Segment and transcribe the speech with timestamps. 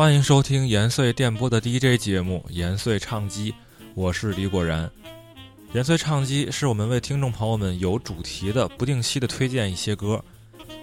[0.00, 3.52] 欢迎收听延绥电波的 DJ 节目《延绥唱机》，
[3.92, 4.90] 我是李果然。
[5.74, 10.24] 延绥唱机是我们为听众朋友们有主题的、不定期的推荐一些歌。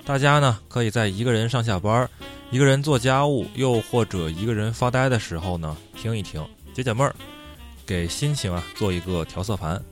[0.05, 2.07] 大家呢可以在一个人上下班、
[2.51, 7.15] 一个人做家务，又或者一个人发呆的时候呢听一听，解解闷儿，
[7.87, 9.83] 给心情啊做一个调色盘。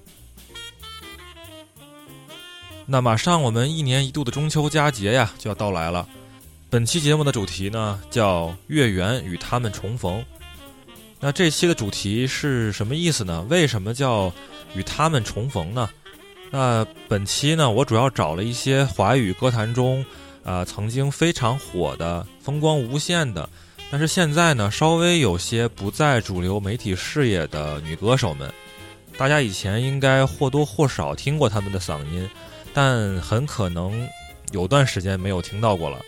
[2.86, 6.08] 那马上我们一年一度的中秋佳节呀就要到来了。
[6.76, 10.22] 本期节目的主题呢叫“月圆与他们重逢”。
[11.22, 13.46] 那这期的主题是什么意思呢？
[13.50, 14.30] 为什么叫
[14.76, 15.90] 与他们重逢呢？
[16.52, 20.06] 那本期呢，我主要找了一些华语歌坛中，
[20.44, 23.50] 呃，曾经非常火的、风光无限的，
[23.90, 28.54] 但是现在呢，稍微有些不在主流媒体视野的女歌手们。
[29.18, 32.30] 大家以前应该或多或少听过她们的嗓音，
[32.74, 34.06] 但很可能
[34.52, 36.02] 有段时间没有听到过了。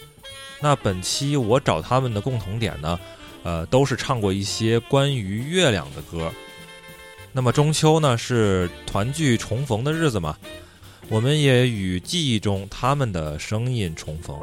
[0.60, 3.00] 那本期我找他们的共同点呢，
[3.44, 6.32] 呃，都是唱过一些关于月亮的歌。
[7.32, 10.36] 那么中秋呢是团聚重逢的日子嘛，
[11.10, 14.36] 我们也与记忆中他们的声音重逢。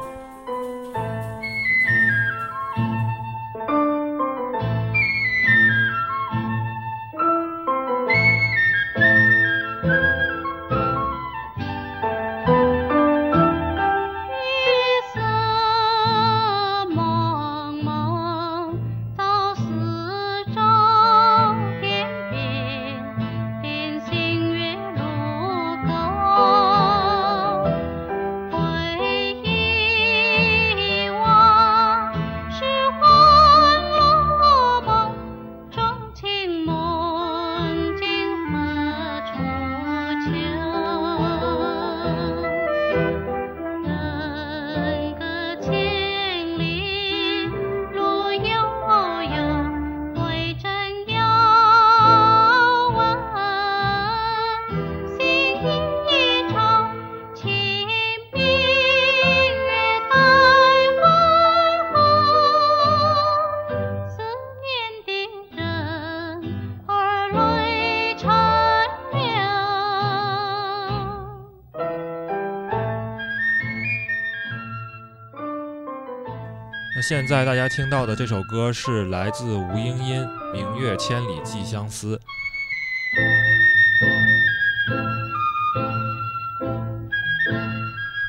[77.07, 80.23] 现在大家听到的这首歌是来自吴英音，
[80.55, 82.17] 《明月千里寄相思》。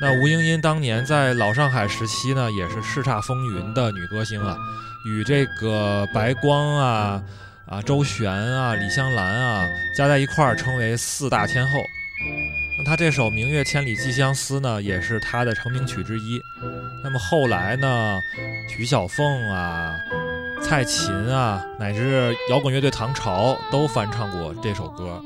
[0.01, 4.57] 那吴英音当年在老上海时期呢，也是叱咤风云的女歌星啊，
[5.05, 7.23] 与这个白光啊、
[7.67, 9.65] 啊周璇啊、李香兰啊
[9.95, 11.79] 加在一块儿称为四大天后。
[12.77, 16.41] 那她这首《明月千里寄相思》呢，也是她的成名曲之一。
[17.05, 18.19] 那么后来呢？
[18.67, 19.95] 徐小凤啊，
[20.59, 25.21] 蔡琴啊，乃至摇滚乐队唐朝都翻唱过这首歌。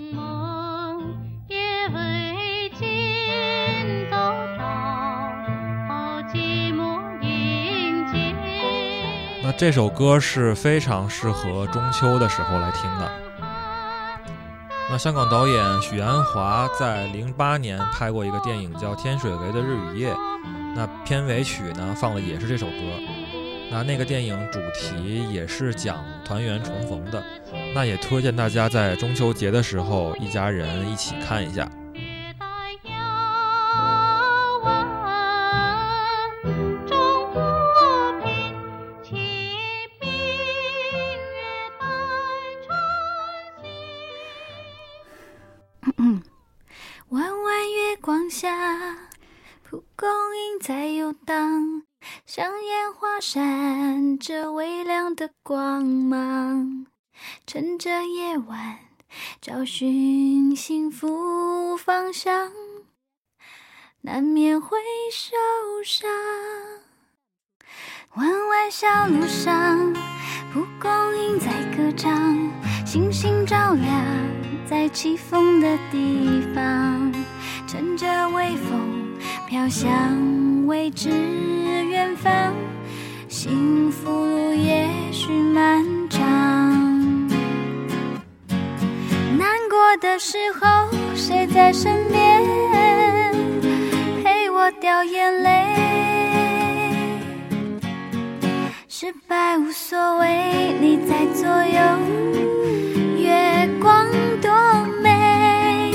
[9.41, 13.28] 那这首歌是非常适合中秋的时候来听的。
[14.91, 20.11] 那香港导演许鞍华在零八年拍过一个电影叫《天水围的日与夜》，
[20.75, 22.73] 那片尾曲呢放的也是这首歌。
[23.69, 27.23] 那那个电影主题也是讲团圆重逢的，
[27.75, 31.69] 那也推荐大家在中秋节的时候一家人一起看一下。
[49.99, 51.83] 蒲公英在游荡。
[52.25, 56.85] 像烟花闪着微亮的光芒，
[57.45, 58.79] 趁着夜晚
[59.41, 62.49] 找寻幸福方向，
[63.99, 64.77] 难免会
[65.11, 65.35] 受
[65.83, 66.09] 伤。
[68.15, 69.93] 弯弯小路上，
[70.53, 72.37] 蒲公英在歌唱，
[72.85, 74.05] 星星照亮
[74.65, 77.11] 在起风的地方，
[77.67, 79.08] 乘着微风
[79.47, 79.89] 飘向
[80.67, 81.09] 未知。
[81.89, 82.53] 远方，
[83.27, 86.19] 幸福路也许漫长。
[89.37, 92.41] 难过的时候，谁在身边
[94.23, 95.65] 陪我掉眼泪？
[98.87, 101.79] 失败无所谓，你在左右，
[103.17, 104.05] 月光
[104.41, 104.51] 多
[105.01, 105.91] 美。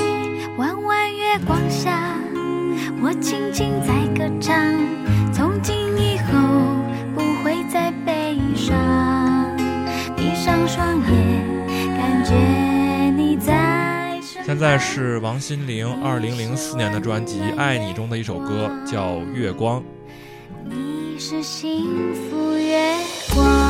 [0.57, 2.15] 弯弯月光下，
[3.15, 4.29] 我静静在歌。
[4.41, 4.57] 唱，
[5.33, 6.33] 从今以后
[7.15, 9.57] 不会再悲伤。
[10.17, 12.35] 闭上双眼，感觉
[13.17, 14.21] 你在。
[14.45, 19.81] 现在是王心凌二零零四年的专辑《爱你》中的一首歌，叫《月光》。
[20.65, 22.97] 你是幸福月
[23.33, 23.64] 光。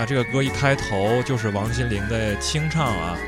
[0.00, 3.18] 那这个歌一开头就是王心凌的清唱啊，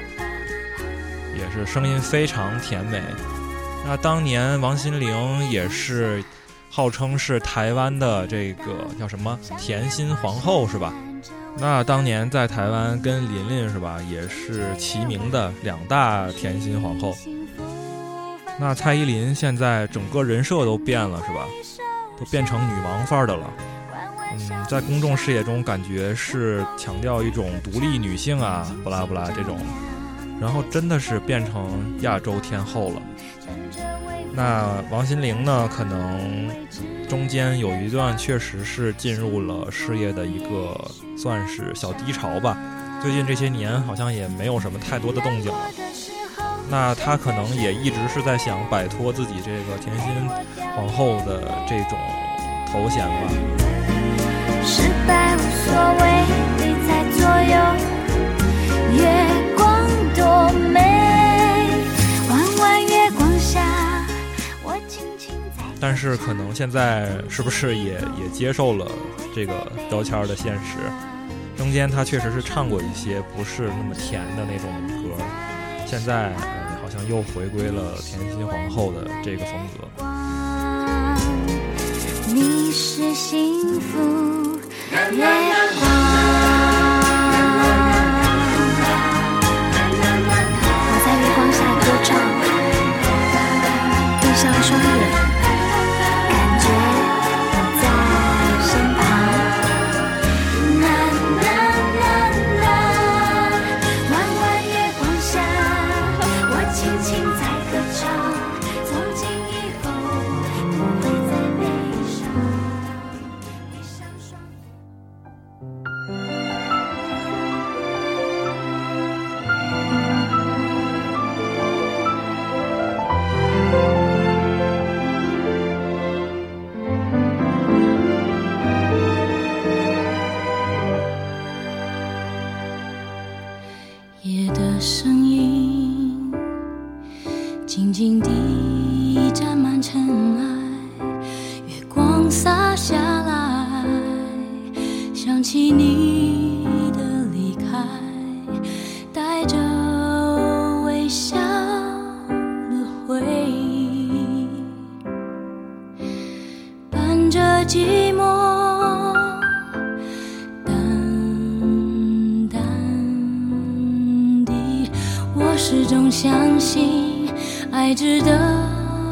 [1.37, 2.99] 也是声音非常甜美。
[3.85, 6.25] 那当年王心凌也是
[6.71, 10.95] 号称是台湾的这个叫什么甜心皇后是吧？
[11.59, 17.15] 那当年在台湾跟琳琳是吧，也是齐名的两大甜心皇后。
[18.59, 21.47] 那蔡依林现在整个人设都变了是吧？
[22.19, 23.53] 都变成女王范儿的了。
[24.32, 29.58] 嗯，在公众视野中感觉是强调一种独立女性啊，不拉不拉这种，
[30.40, 33.02] 然后真的是变成亚洲天后了。
[34.34, 36.50] 那王心凌呢，可能
[37.06, 40.75] 中间有一段确实是进入了事业的一个
[41.19, 42.56] 算是小低潮吧。
[43.02, 45.58] 最近这些年好像也没有什么太多的动静了。
[46.70, 50.08] 那她可能也一直是在想摆脱自己这个甜心
[50.75, 51.99] 皇后的这种
[52.73, 53.62] 头衔吧。
[54.75, 56.03] 失败无所谓，
[56.57, 57.21] 你在左
[57.53, 57.55] 右。
[58.97, 59.05] 月
[59.55, 59.61] 光
[60.17, 60.81] 多美，
[62.31, 63.61] 弯弯月光下，
[64.63, 65.63] 我轻轻在。
[65.79, 68.91] 但是可能现在是不是也也接受了
[69.35, 70.79] 这个标签的现实？
[71.55, 74.71] 中间他确实是唱过一些不是那么甜的那种
[75.03, 75.23] 歌，
[75.85, 79.87] 现在、呃、好像又回归了甜心皇后的这个风格。
[82.35, 84.42] 你是幸福
[84.93, 85.92] 月光。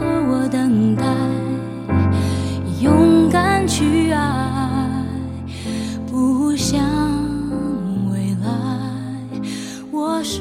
[0.01, 1.05] 我等待，
[2.81, 5.05] 勇敢去爱，
[6.07, 6.81] 不想
[8.11, 8.49] 未来。
[9.93, 10.41] 我是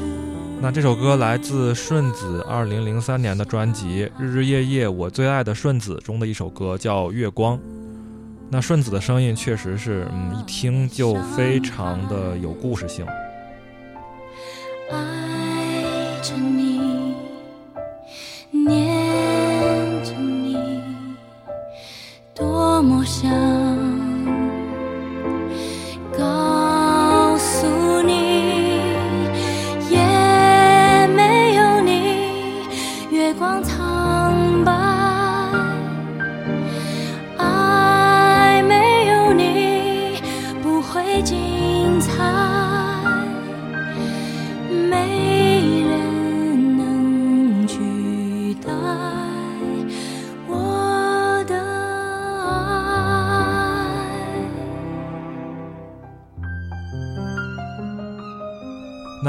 [0.60, 7.56] 那这首歌来自顺子二零零三年的专辑《日日夜夜我最爱的顺子》中的一首歌，叫《月光》。
[8.50, 13.06] 那顺子的声音确实是，嗯，一听就非常的有故事性。
[22.80, 23.59] 多么想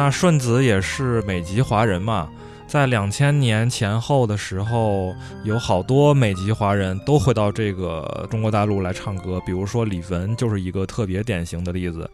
[0.04, 2.28] 那顺子也是美籍华人嘛，
[2.66, 12.10] 在两千年前后的时候，有好多美籍华人都会到这个中国大陆来唱歌，比如说李玟就是一个特别典型的例子。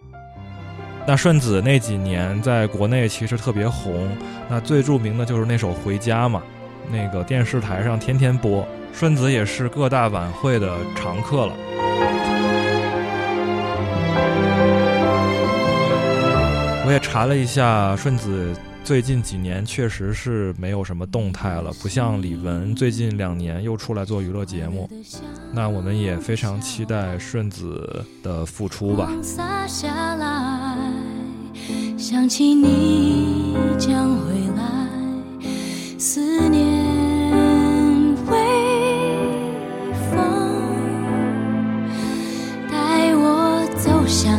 [1.06, 4.10] 那顺子那几年在国内其实特别红，
[4.50, 6.44] 那最著名的就是那首《回家》嘛，
[6.92, 8.68] 那个电视台上天天播。
[8.92, 11.54] 顺子也是各大晚会的常客了。
[16.88, 24.90] 我也查了一下，顺子最近几年确实是没有什么动态了，不像李玟最近两年又出来做娱乐节目。
[25.52, 29.12] 那我们也非常期待顺子的复出吧。
[31.98, 34.88] 想起你将回来，
[36.00, 36.64] 思念
[38.28, 38.38] 微
[40.10, 40.18] 风，
[42.72, 44.37] 带我走向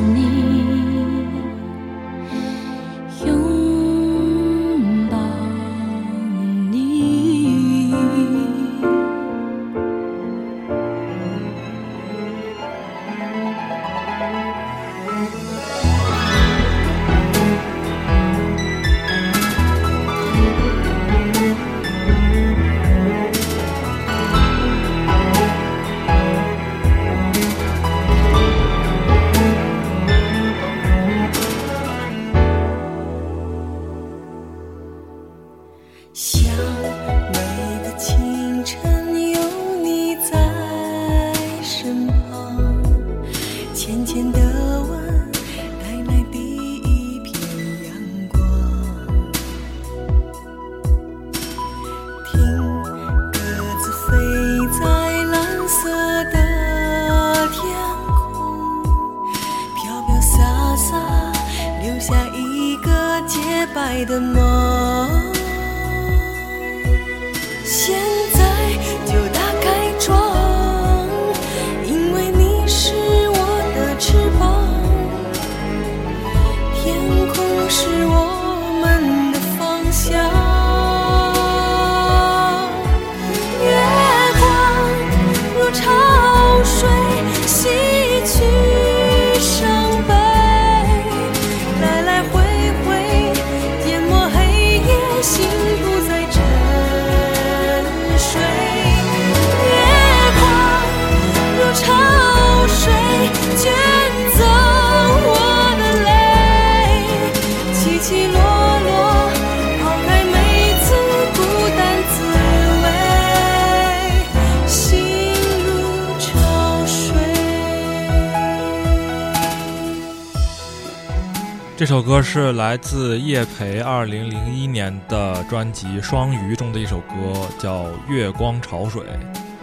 [121.88, 129.02] 这首歌是来自叶培二零零一年的专辑《双鱼》中的一首歌，叫《月光潮水》。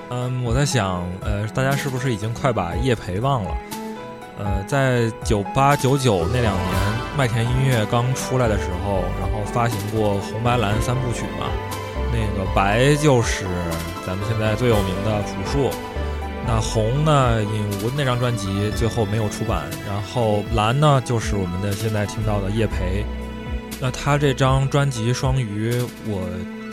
[0.10, 3.52] 嗯，我在想，呃，大家是不是已经快把叶培忘了？
[4.40, 6.74] 呃，在九八九九那两年，
[7.16, 11.46] 麦田音乐刚出来的时候，然后发行过红白蓝三部曲嘛。
[12.12, 13.46] 那个白就是
[14.04, 15.70] 咱们现在最有名的朴树，
[16.48, 23.04] 那红呢，影无那张专辑最后没有出版，然后蓝呢就是我们的现在听到的叶培。
[23.82, 25.72] 那他这张专辑《双鱼》，
[26.08, 26.22] 我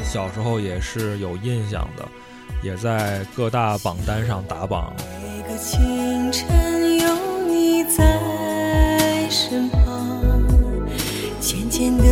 [0.04, 2.06] 小时候也是有印象的，
[2.62, 4.94] 也在各大榜单上打榜。
[5.22, 10.22] 每个清晨有你在身旁，
[11.40, 12.04] 渐渐的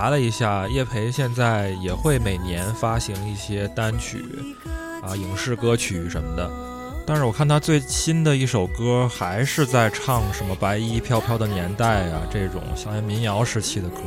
[0.00, 4.24] 查了一下，叶培现在也会每年发行一些单曲
[5.02, 6.48] 啊、影视歌曲什么的。
[7.04, 14.02] 但是我看他最新的一首歌还是在唱什么“白衣飘飘的年代”啊这种校园民谣时期的歌，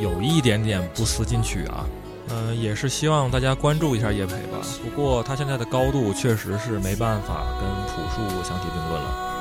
[0.00, 1.86] 有一点点不思进取啊。
[2.30, 4.66] 嗯、也是希望大家关注一下叶培吧。
[4.82, 9.31] 不过他现在的高度确实是没办法跟朴树相提并论了。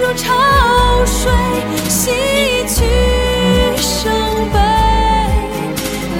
[0.00, 1.30] 如潮水
[1.90, 2.10] 洗
[2.66, 2.80] 去
[3.76, 4.10] 伤
[4.50, 4.58] 悲，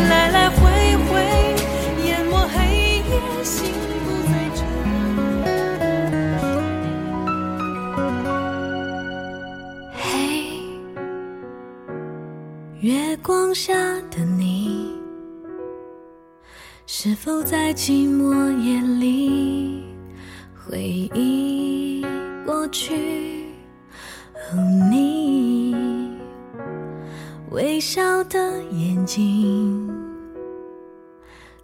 [0.07, 0.61] 来来回
[1.09, 1.25] 回
[2.05, 3.11] 淹没黑夜，
[3.43, 3.73] 心
[4.05, 4.59] 不再沉。
[9.95, 10.05] 嘿，
[12.81, 13.73] 月光下
[14.11, 14.93] 的你，
[16.87, 19.83] 是否在寂寞夜里
[20.69, 20.79] 回
[21.15, 22.05] 忆
[22.45, 23.40] 过去？
[24.53, 24.59] 哦，
[24.91, 25.77] 你
[27.51, 28.39] 微笑的
[28.73, 29.89] 眼睛，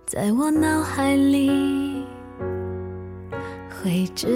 [0.07, 2.05] 在我脑海里
[3.69, 4.29] 挥之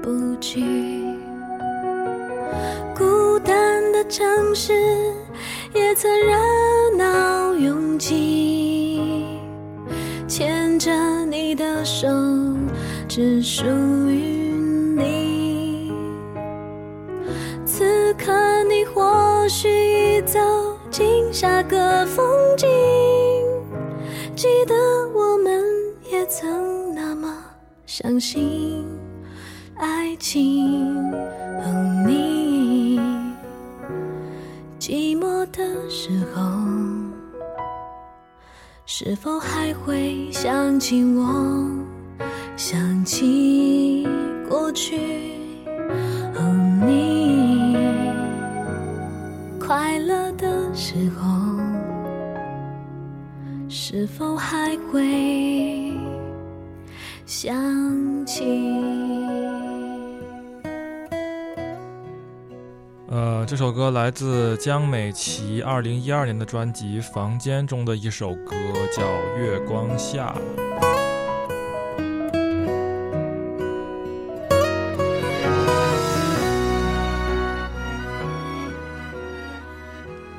[0.00, 0.62] 不去。
[2.96, 4.72] 孤单的城市
[5.74, 6.34] 也曾热
[6.96, 9.26] 闹拥挤，
[10.26, 12.08] 牵着你的手，
[13.06, 13.66] 只属
[14.08, 14.33] 于
[18.94, 19.68] 或许
[20.18, 20.38] 已走
[20.88, 22.24] 进下个风
[22.56, 22.68] 景。
[24.36, 24.74] 记得
[25.12, 25.62] 我们
[26.10, 27.36] 也曾那么
[27.86, 28.86] 相信
[29.76, 31.12] 爱情。
[31.12, 33.00] 哦，你
[34.78, 36.42] 寂寞的时候，
[38.86, 41.68] 是否还会想起我？
[42.56, 44.06] 想起
[44.48, 45.33] 过去，
[53.96, 55.92] 是否还会
[57.24, 58.42] 想起？
[63.08, 68.56] 呃，这首歌来自江美琪二零一二年的专辑《房间》中的一首歌，
[68.96, 69.02] 叫
[69.38, 70.34] 《月光下》。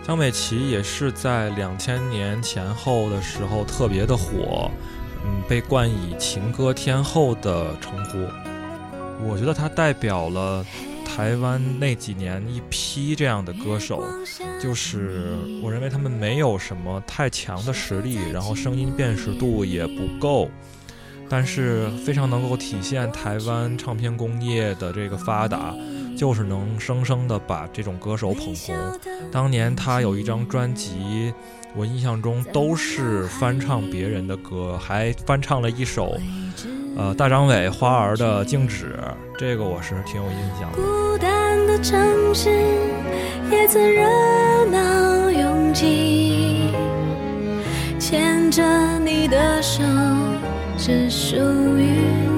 [0.05, 4.69] 江美琪也是在两千年前后的时候特别的火，
[5.25, 8.19] 嗯，被冠以“情歌天后”的称呼。
[9.27, 10.63] 我觉得她代表了
[11.03, 14.03] 台湾那几年一批这样的歌手，
[14.61, 20.51] 就是我认为他们没有什么太强的实力，然后声音辨识度也不够，
[21.27, 25.73] 但是非常能够体现台湾唱片工业的这个发达。
[26.15, 28.75] 就是能生生的把这种歌手捧红。
[29.31, 31.33] 当年他有一张专辑，
[31.75, 36.17] 我印象中都是翻唱别人的歌，还翻唱了一首，
[36.95, 38.97] 呃，大张伟《花儿的静止》，
[39.37, 40.77] 这个我是挺有印象的。
[40.77, 42.49] 孤单的城市
[43.51, 46.69] 也曾热闹拥挤，
[47.99, 48.63] 牵着
[48.99, 49.83] 你的手，
[50.77, 51.35] 只属
[51.77, 52.34] 于。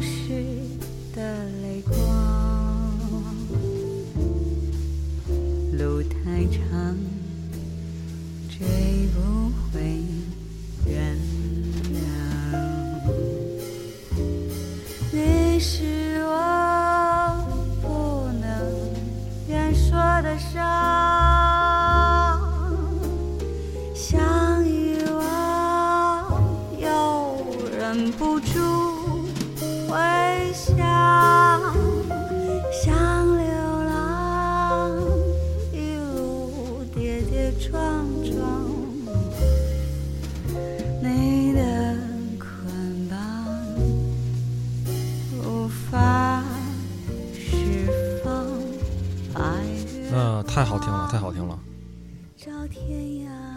[0.00, 0.44] 逝
[1.14, 1.96] 的泪光。
[5.72, 6.96] 路太长，
[8.48, 8.66] 追
[9.14, 10.09] 不回。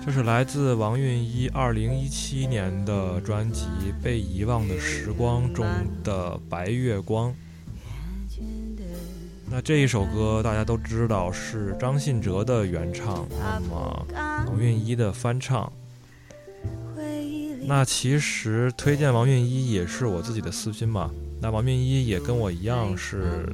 [0.06, 3.68] 这是来自王韵一二零一七年的专辑
[4.04, 5.66] 《被遗忘的时光》中
[6.04, 7.32] 的《白月光》。
[9.50, 14.06] 那这一首歌大家都知道是张信哲的原唱，那么
[14.48, 15.72] 王韵一的翻唱。
[17.66, 21.10] 那其实推荐王韵一也是我自己的私心嘛。
[21.40, 23.50] 那王韵一也跟我一样是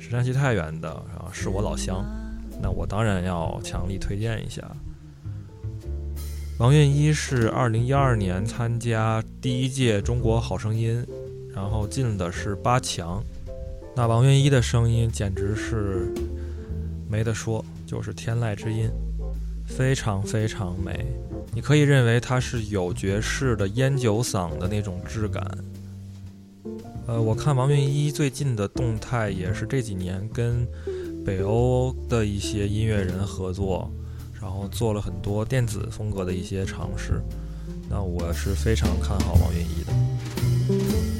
[0.00, 2.04] 是山西太原的，啊，是我老乡。
[2.60, 4.68] 那我当然要强力推荐一下。
[6.62, 11.04] 王韵一是二零一二年参加第一届中国好声音，
[11.52, 13.20] 然后进的是八强。
[13.96, 16.14] 那王韵一的声音简直是
[17.10, 18.88] 没得说，就是天籁之音，
[19.66, 21.04] 非常非常美。
[21.52, 25.44] 你可以认为它是有爵士的烟酒嗓的那种质感。
[27.08, 30.64] 呃，我看王韵一最近的动态也是这几年跟
[31.26, 33.90] 北欧的一些音乐人合作，
[34.42, 37.22] 然后做了很多电子风格的一些尝试。
[37.88, 41.11] 那我是非常看好王云一的。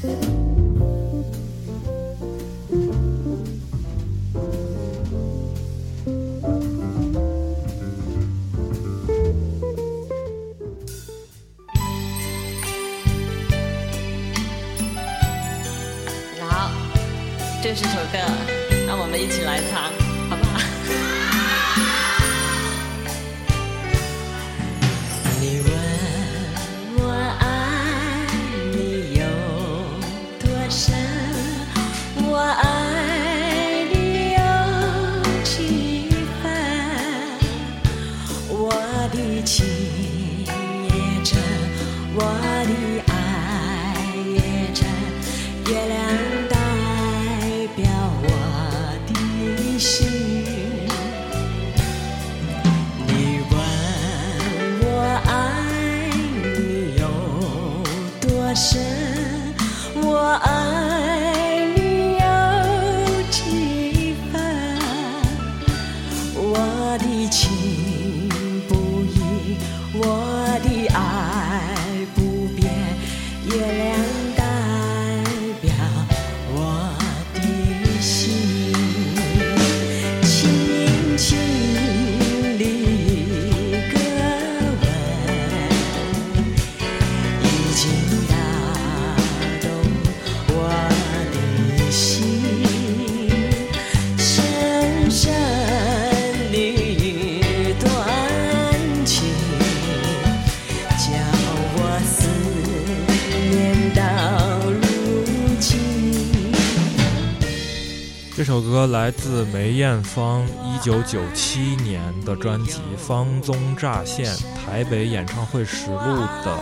[108.53, 116.59] 这首歌来自梅艳芳一九九七年的专辑《芳踪乍现》台北演唱会实录的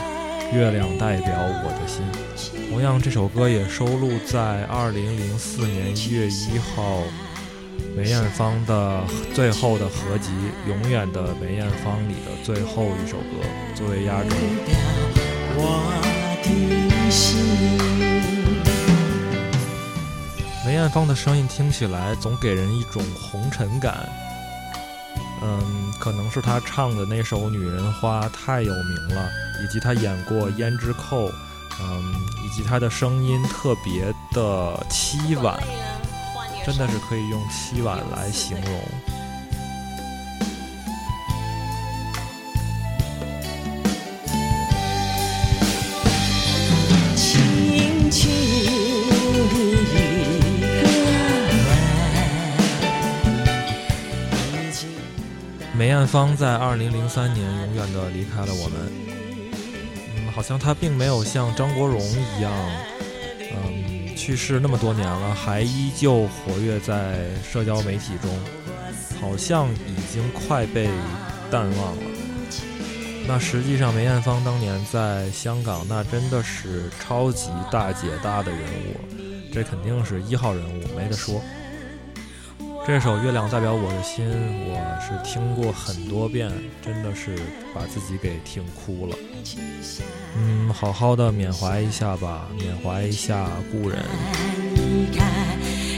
[0.54, 2.04] 《月亮代表我的心》。
[2.70, 7.02] 同样，这首歌也收录在二零零四年一月一号
[7.96, 9.02] 梅艳芳的
[9.34, 10.30] 最后的合集
[10.68, 14.28] 《永远的梅艳芳》里的最后一首歌作为压轴。
[15.56, 15.92] 我
[16.44, 18.19] 的心
[20.64, 24.06] 梅艳芳的声音听起来总给人一种红尘感，
[25.42, 29.30] 嗯，可能是她唱的那首《女人花》太有名了，
[29.64, 31.28] 以及她演过《胭脂扣》，
[31.80, 35.58] 嗯，以及她的声音特别的凄婉，
[36.66, 39.19] 真的是可以用凄婉来形容。
[55.80, 58.78] 梅艳芳在二零零三年永远的离开了我们，
[60.14, 62.52] 嗯，好像她并没有像张国荣一样，
[63.50, 68.30] 嗯，去世那么多年了，还依旧活跃在社交媒体中，
[69.22, 70.86] 好像已经快被
[71.50, 72.02] 淡忘了。
[73.26, 79.00] 那实际上，梅艳芳当年在香港，那真的是超级大姐大的人物，
[79.50, 81.40] 这肯定是一号人物，没得说。
[82.86, 84.26] 这首《月亮代表我的心》，
[84.66, 86.50] 我是听过很多遍，
[86.82, 87.36] 真的是
[87.74, 89.16] 把自己给听哭了。
[90.36, 94.02] 嗯，好好的缅怀一下吧，缅怀一下故人。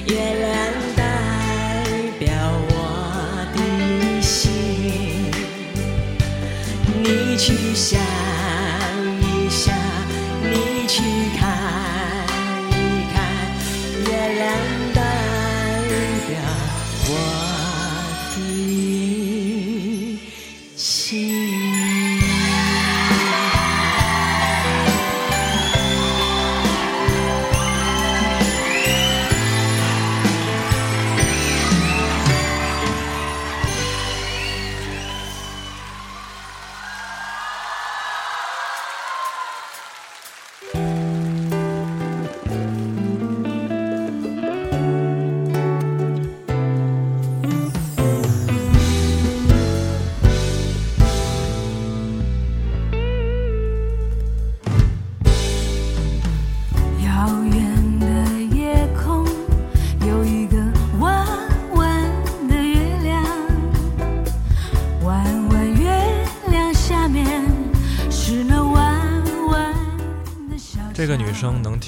[0.06, 1.84] 月亮代
[2.18, 2.28] 表
[2.68, 5.30] 我的心，
[7.02, 8.21] 你去想。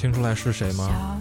[0.05, 1.17] 听出来是谁吗？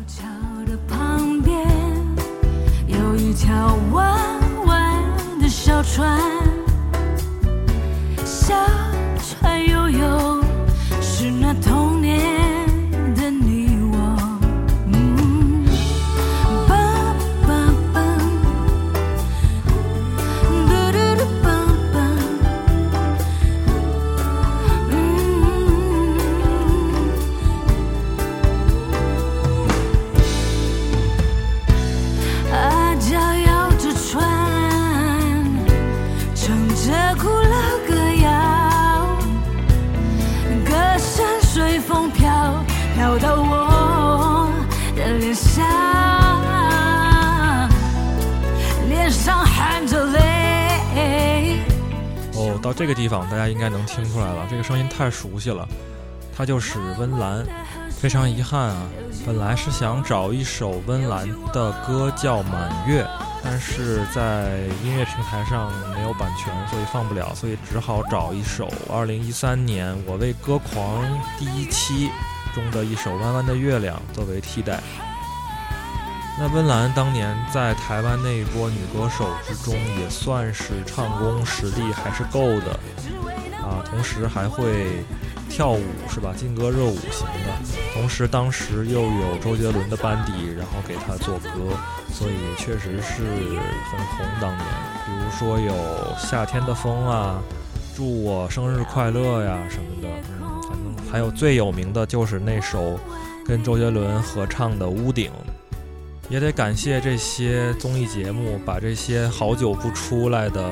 [52.64, 55.68] 到这个地方大家应该能听出来了，这个声音太熟悉了，
[56.34, 57.44] 它就是温岚。
[57.90, 58.86] 非常遗憾啊，
[59.26, 63.02] 本来是想找一首温岚的歌叫《满月》，
[63.42, 71.02] 但是在音乐平台上没有版权，所以放不了，所以只好找一首2013年我为歌狂
[71.38, 72.10] 第一期
[72.54, 74.80] 中的一首《弯弯的月亮》作为替代。
[76.36, 82.72] 那温岚当年在台湾那一波女歌手之中，也算是唱功实力还是够的
[83.62, 85.04] 啊，同时还会
[85.48, 86.34] 跳舞是吧？
[86.36, 87.54] 劲歌热舞型的。
[87.94, 91.50] 同时当时又有周杰伦的班底，然后给他做歌，
[92.12, 93.22] 所以确实是
[93.90, 94.66] 很红当年。
[95.06, 95.72] 比如说有
[96.18, 97.40] 夏天的风啊，
[97.96, 100.08] 祝我生日快乐呀什么的，
[100.42, 102.98] 嗯，反正还有最有名的就是那首
[103.46, 105.30] 跟周杰伦合唱的《屋顶》。
[106.30, 110.70] 也得感谢这些综艺节目，把这些好久不出来的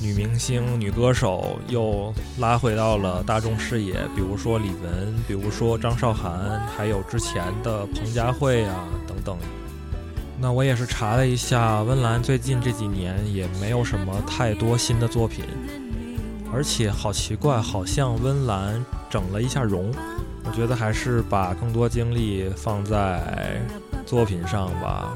[0.00, 3.94] 女明星、女歌手又拉回到了大众视野。
[4.14, 9.36] 比如说李玟，比如说张韶涵，还有之前的彭佳慧啊等等。
[10.40, 15.44] 那我也是查了一下，温岚最近这几年也没有什么太多新的作品，
[16.52, 19.92] 而且好奇怪，好像温岚整了一下容。
[20.44, 23.60] 我觉得还是把更多精力放在
[24.08, 25.12] 作品上吧，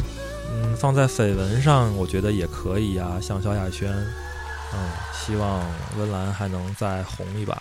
[0.52, 4.78] 嗯，放在绯闻上，我觉得也可以啊、像萧亚轩，嗯，
[5.14, 5.62] 希望
[5.98, 7.60] 温岚还能再红一把。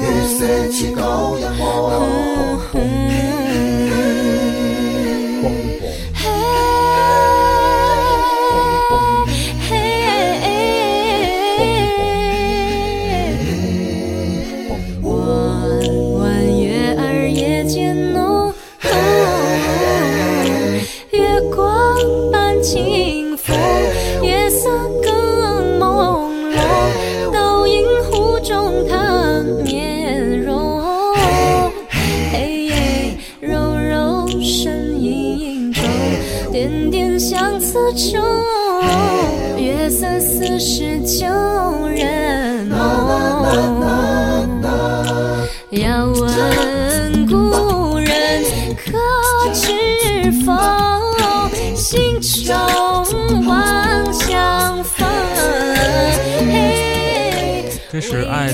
[0.00, 2.21] 月色似旧日梦。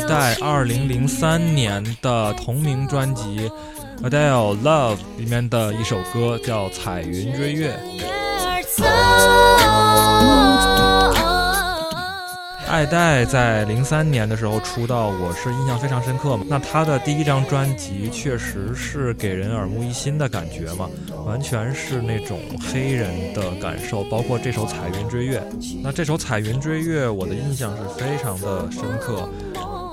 [0.09, 3.51] 在二零零三年的同名专辑
[4.03, 7.79] 《Adele Love》里面的一首歌，叫《彩云追月》。
[12.67, 16.47] 爱戴在零三年的时候出道，我是印象非常深刻嘛。
[16.49, 20.89] 那他的第一张专辑确实是给人耳目一新的感觉嘛，
[21.27, 22.39] 完全是那种
[22.73, 25.39] 黑人的感受，包括这首《彩云追月》。
[25.83, 29.29] 那这首《彩云追月》，我的印象是非常的深刻。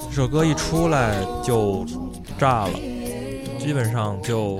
[0.09, 1.85] 这首歌一出来就
[2.37, 2.73] 炸了，
[3.59, 4.59] 基本上就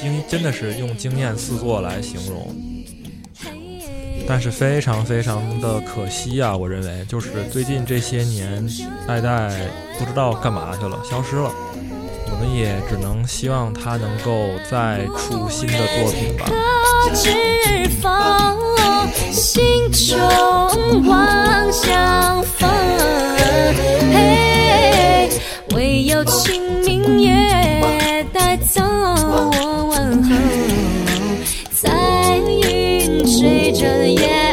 [0.00, 2.54] 惊，真的是用惊艳四座来形容。
[4.28, 6.56] 但是非常非常的可惜啊！
[6.56, 8.64] 我认为，就是最近这些年，
[9.08, 9.50] 爱戴
[9.98, 11.50] 不知道干嘛去了，消失了。
[12.30, 16.46] 我们也只能希望他能够再出新的作品吧。
[17.12, 18.08] 知否，
[19.32, 22.70] 心中望相逢。
[25.80, 30.30] 嘿，唯有清明夜带走我问候，
[31.70, 34.49] 在云追着夜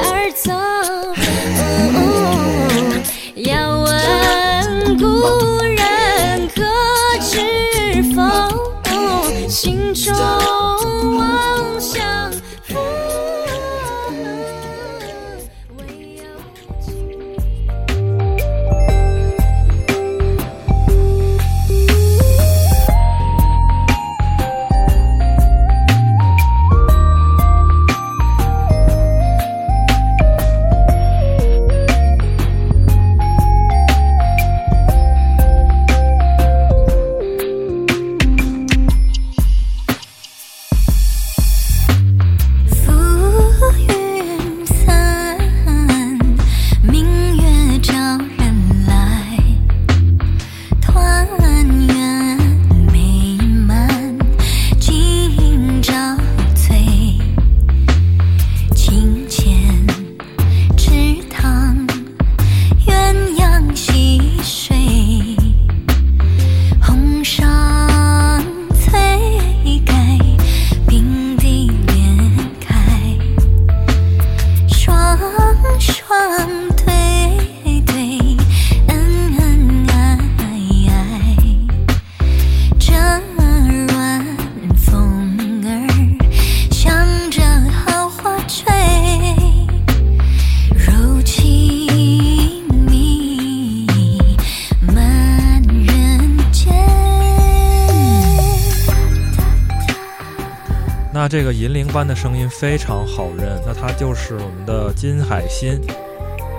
[101.29, 105.79] 这个银铃般的声音非常好认，那他就是我们的金海心。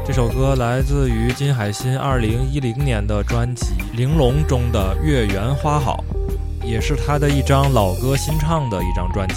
[0.07, 6.04] 这首歌来自于金海心2010年的专辑《玲珑》中的《月圆花好》，
[6.66, 9.37] 也是他的一张老歌新唱的一张专辑。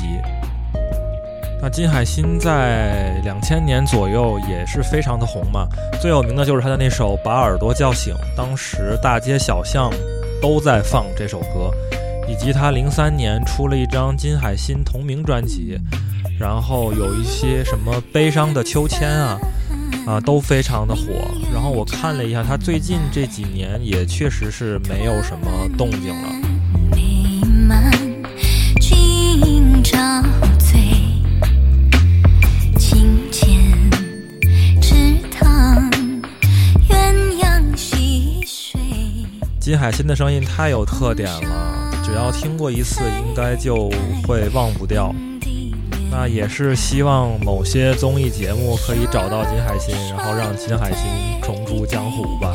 [1.61, 5.67] 那金海心在两千年左右也是非常的红嘛，
[6.01, 9.89] 最有名的就是他的那首《把耳朵叫醒》，当时大街小巷
[10.41, 11.71] 都在放这首歌。
[12.31, 15.77] 以及他零三年出了一张金海心同名专辑，
[16.39, 19.37] 然后有一些什么悲伤的秋千啊
[20.07, 21.01] 啊都非常的火。
[21.53, 26.29] 然后我看了一下，他最近这几年也确实是没有什么动静了。
[26.89, 27.91] 美满，
[28.79, 29.97] 今朝
[30.57, 30.79] 醉。
[32.79, 33.49] 清浅
[34.81, 34.95] 池
[35.37, 35.91] 塘，
[36.87, 38.79] 鸳鸯戏水。
[39.59, 41.80] 金海心的声音太有特点了，
[42.11, 43.89] 只要听过一次，应该就
[44.27, 45.15] 会忘不掉。
[46.11, 51.07] 那也是希望某些综艺节目可以找到金海心，然后让金海心
[51.41, 52.53] 重出江湖吧。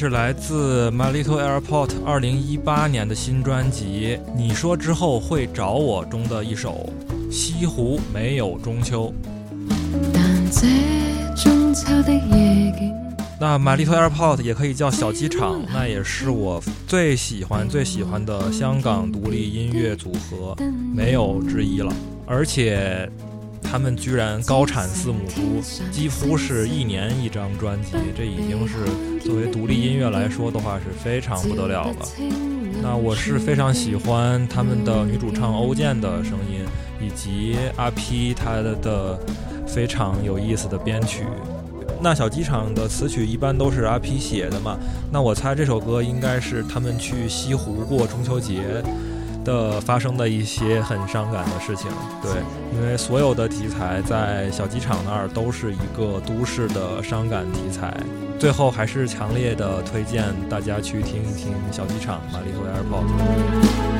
[0.00, 6.90] 是来自 My Little Airport 二零一八年的新专辑《你说之后会找我》中的一首
[7.30, 9.12] 《西湖没有中秋》。
[10.10, 10.66] 但這
[11.36, 12.94] 中秋的夜景，
[13.38, 20.56] 那 My Little Airport 也可以叫小机场，那也是我最喜欢最喜欢的香港独立音乐组合，
[20.94, 21.92] 没有之一了。
[22.24, 23.06] 而且
[23.62, 28.84] 他们居然高产四母猪，几乎是一年一张专辑，这已经是
[29.20, 32.06] 作为独立音乐来说的话是非常不得了了。
[32.82, 36.64] 那我是非常喜欢他们的女主唱欧健的声音，
[37.00, 39.20] 以及阿 P 他的的
[39.66, 41.24] 非常有意思的编曲。
[42.02, 44.78] 那小机场的词曲一般都是阿 P 写的嘛，
[45.12, 48.62] 那我猜这首歌应该是他们去西湖过中秋节
[49.44, 51.90] 的发生的一些很伤感的事情。
[52.22, 52.32] 对，
[52.74, 57.94] 因为所有的题材在小机场那儿都是一个都市的伤感题材。
[58.38, 63.96] 最后还是强烈的推荐大家去听一听小机场《玛丽和 Airport》。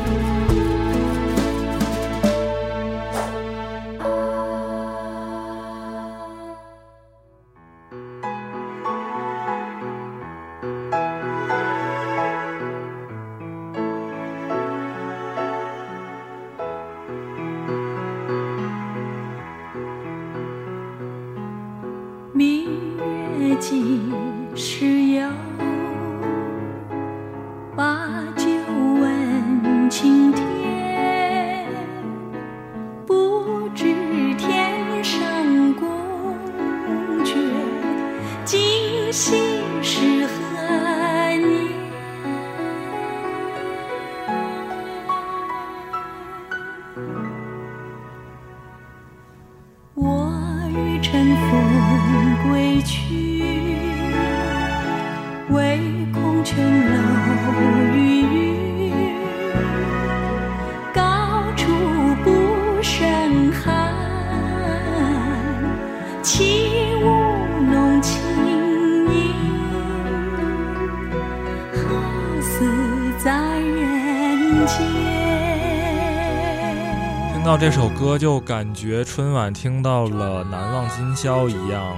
[77.60, 81.94] 这首歌，就感觉春晚听到了《难忘今宵》一样，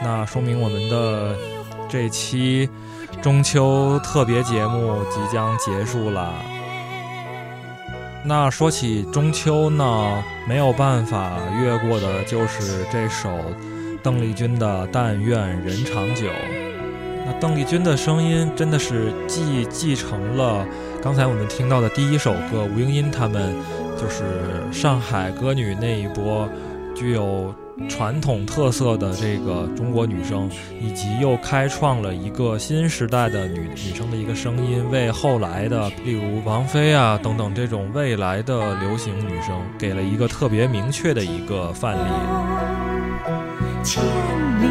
[0.00, 1.36] 那说明我们的
[1.88, 2.70] 这期
[3.20, 6.32] 中秋特别节目即将结束了。
[8.24, 13.28] 那说起中秋呢，没有办法越过的就是这首
[14.04, 16.28] 邓丽君的《但愿人长久》。
[17.26, 20.64] 那邓丽君的声音真的是继继承了
[21.02, 23.52] 刚才我们听到的第一首歌吴英音他们。
[24.02, 24.24] 就是
[24.72, 26.48] 上海歌女那一波
[26.92, 27.54] 具有
[27.88, 30.50] 传统特色的这个中国女生，
[30.80, 42.10] 以及又开创了一个新时代的女女生的一个声音，为后来的例如王菲啊等等这种未来的流行女生给了一个特别明确的一个范例。
[43.84, 44.66] 千里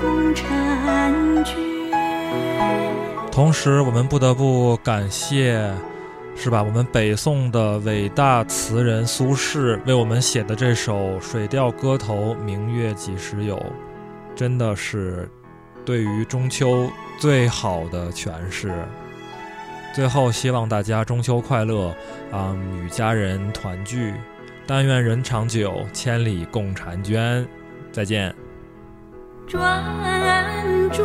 [0.00, 1.60] 共婵娟。
[3.30, 5.70] 同时，我们不得不感谢。
[6.44, 6.60] 是吧？
[6.60, 13.56] 我们北宋的伟大词人苏轼为我们写的这首《水调歌头·明月几时有》，
[14.34, 15.30] 真的是
[15.84, 18.74] 对于中秋最好的诠释。
[19.94, 21.94] 最后，希望大家中秋快乐，
[22.32, 24.12] 啊，与家人团聚，
[24.66, 27.46] 但愿人长久，千里共婵娟。
[27.92, 28.34] 再见。
[29.46, 29.62] 专
[30.90, 31.04] 诸